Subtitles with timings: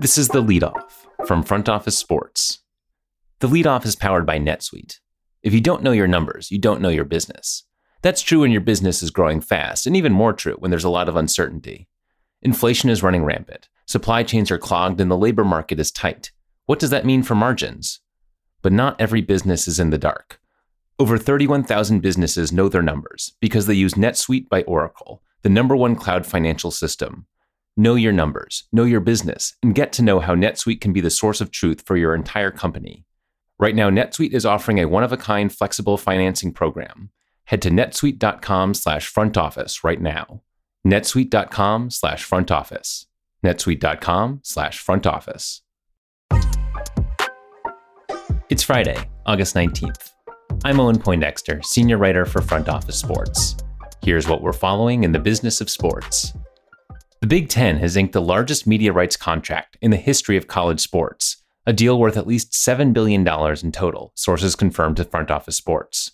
[0.00, 2.60] This is the leadoff from Front Office Sports.
[3.40, 5.00] The leadoff is powered by NetSuite.
[5.42, 7.64] If you don't know your numbers, you don't know your business.
[8.02, 10.88] That's true when your business is growing fast, and even more true when there's a
[10.88, 11.88] lot of uncertainty.
[12.42, 16.30] Inflation is running rampant, supply chains are clogged, and the labor market is tight.
[16.66, 17.98] What does that mean for margins?
[18.62, 20.38] But not every business is in the dark.
[21.00, 25.96] Over 31,000 businesses know their numbers because they use NetSuite by Oracle, the number one
[25.96, 27.26] cloud financial system.
[27.80, 31.10] Know your numbers, know your business, and get to know how NetSuite can be the
[31.10, 33.04] source of truth for your entire company.
[33.56, 37.10] Right now, NetSuite is offering a one-of-a-kind flexible financing program.
[37.44, 40.42] Head to netsuite.com slash front office right now.
[40.84, 43.06] netsuite.com slash front office.
[43.46, 45.62] netsuite.com slash front office.
[48.48, 50.10] It's Friday, August 19th.
[50.64, 53.56] I'm Owen Poindexter, senior writer for Front Office Sports.
[54.02, 56.34] Here's what we're following in the business of sports.
[57.20, 60.78] The Big Ten has inked the largest media rights contract in the history of college
[60.78, 65.56] sports, a deal worth at least $7 billion in total, sources confirmed to Front Office
[65.56, 66.12] Sports.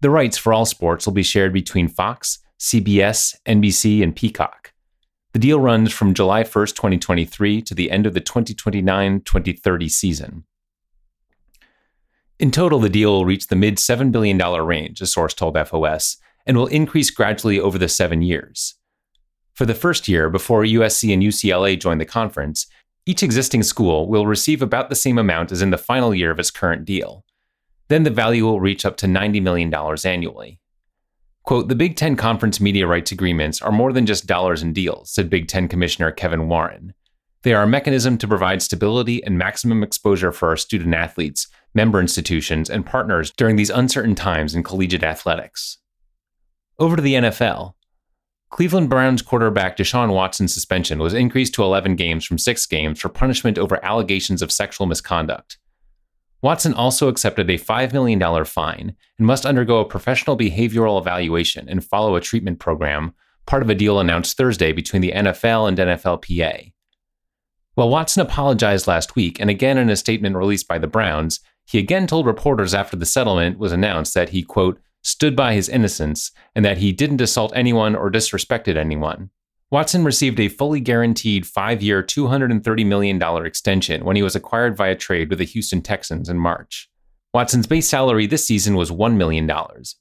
[0.00, 4.72] The rights for all sports will be shared between Fox, CBS, NBC, and Peacock.
[5.32, 10.44] The deal runs from July 1st, 2023 to the end of the 2029 2030 season.
[12.38, 16.18] In total, the deal will reach the mid $7 billion range, a source told FOS,
[16.46, 18.76] and will increase gradually over the seven years.
[19.54, 22.66] For the first year, before USC and UCLA join the conference,
[23.04, 26.38] each existing school will receive about the same amount as in the final year of
[26.38, 27.24] its current deal.
[27.88, 30.60] Then the value will reach up to $90 million annually.
[31.44, 35.10] Quote, the Big Ten Conference media rights agreements are more than just dollars and deals,
[35.10, 36.94] said Big Ten Commissioner Kevin Warren.
[37.42, 42.00] They are a mechanism to provide stability and maximum exposure for our student athletes, member
[42.00, 45.78] institutions, and partners during these uncertain times in collegiate athletics.
[46.78, 47.74] Over to the NFL.
[48.52, 53.08] Cleveland Browns quarterback Deshaun Watson's suspension was increased to 11 games from 6 games for
[53.08, 55.56] punishment over allegations of sexual misconduct.
[56.42, 61.82] Watson also accepted a $5 million fine and must undergo a professional behavioral evaluation and
[61.82, 63.14] follow a treatment program,
[63.46, 66.74] part of a deal announced Thursday between the NFL and NFLPA.
[67.74, 71.78] While Watson apologized last week and again in a statement released by the Browns, he
[71.78, 76.30] again told reporters after the settlement was announced that he, quote, stood by his innocence,
[76.54, 79.30] and that he didn't assault anyone or disrespected anyone.
[79.70, 84.94] Watson received a fully guaranteed five year, $230 million extension when he was acquired via
[84.94, 86.90] trade with the Houston Texans in March.
[87.32, 89.50] Watson's base salary this season was $1 million,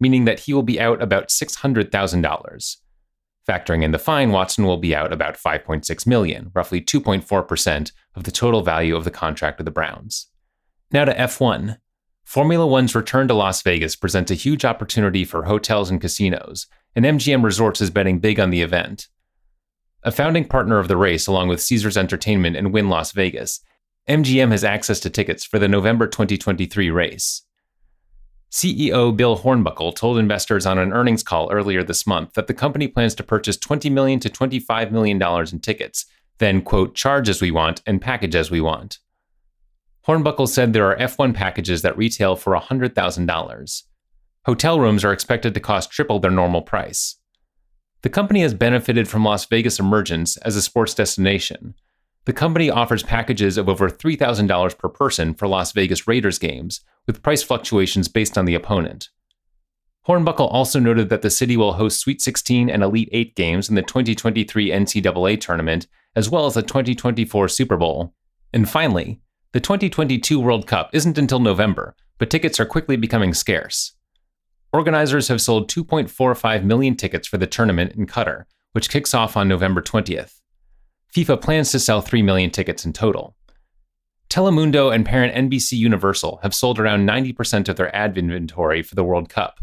[0.00, 2.76] meaning that he will be out about $600,000.
[3.46, 8.30] Factoring in the fine, Watson will be out about 5.6 million, roughly 2.4% of the
[8.30, 10.28] total value of the contract with the Browns.
[10.90, 11.76] Now to F1.
[12.28, 17.06] Formula One's return to Las Vegas presents a huge opportunity for hotels and casinos, and
[17.06, 19.08] MGM Resorts is betting big on the event.
[20.02, 23.60] A founding partner of the race, along with Caesars Entertainment and Wynn Las Vegas,
[24.10, 27.46] MGM has access to tickets for the November 2023 race.
[28.50, 32.88] CEO Bill Hornbuckle told investors on an earnings call earlier this month that the company
[32.88, 36.04] plans to purchase 20 million to $25 million in tickets,
[36.36, 38.98] then, quote, charge as we want and package as we want.
[40.08, 43.82] Hornbuckle said there are F1 packages that retail for $100,000.
[44.46, 47.16] Hotel rooms are expected to cost triple their normal price.
[48.00, 51.74] The company has benefited from Las Vegas' emergence as a sports destination.
[52.24, 57.22] The company offers packages of over $3,000 per person for Las Vegas Raiders games, with
[57.22, 59.10] price fluctuations based on the opponent.
[60.06, 63.74] Hornbuckle also noted that the city will host Sweet 16 and Elite 8 games in
[63.74, 65.86] the 2023 NCAA tournament,
[66.16, 68.14] as well as the 2024 Super Bowl.
[68.54, 69.20] And finally,
[69.52, 73.94] the 2022 World Cup isn't until November, but tickets are quickly becoming scarce.
[74.74, 79.48] Organizers have sold 2.45 million tickets for the tournament in Qatar, which kicks off on
[79.48, 80.34] November 20th.
[81.16, 83.34] FIFA plans to sell 3 million tickets in total.
[84.28, 89.04] Telemundo and parent NBC Universal have sold around 90% of their ad inventory for the
[89.04, 89.60] World Cup.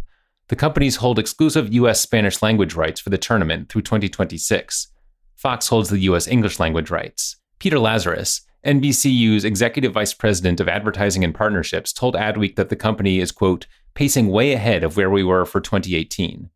[0.47, 2.01] The companies hold exclusive U.S.
[2.01, 4.87] Spanish language rights for the tournament through 2026.
[5.35, 6.27] Fox holds the U.S.
[6.27, 7.35] English language rights.
[7.59, 13.19] Peter Lazarus, NBCU's executive vice president of advertising and partnerships told Adweek that the company
[13.19, 16.49] is, quote, pacing way ahead of where we were for 2018.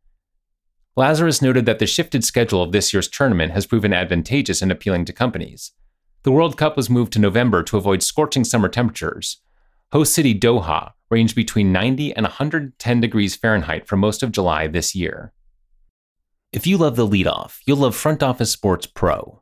[0.95, 5.05] Lazarus noted that the shifted schedule of this year's tournament has proven advantageous and appealing
[5.05, 5.71] to companies.
[6.23, 9.41] The World Cup was moved to November to avoid scorching summer temperatures.
[9.91, 14.93] Host city Doha ranged between 90 and 110 degrees Fahrenheit for most of July this
[14.95, 15.31] year.
[16.51, 19.41] If you love the leadoff, you'll love Front Office Sports Pro.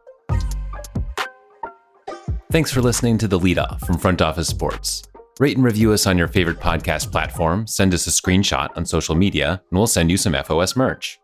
[2.51, 5.03] Thanks for listening to The Lead Off from Front Office Sports.
[5.39, 9.15] Rate and review us on your favorite podcast platform, send us a screenshot on social
[9.15, 11.20] media, and we'll send you some FOS merch.